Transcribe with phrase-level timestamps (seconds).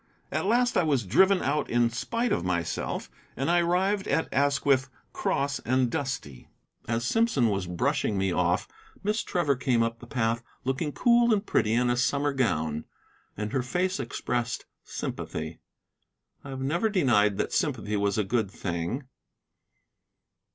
[0.31, 3.07] At last I was driven out in spite of myself,
[3.37, 6.49] and I arrived at Asquith cross and dusty.
[6.87, 8.67] As Simpson was brushing me off,
[9.03, 12.85] Miss Trevor came up the path looking cool and pretty in a summer gown,
[13.37, 15.59] and her face expressed sympathy.
[16.43, 19.03] I have never denied that sympathy was a good thing.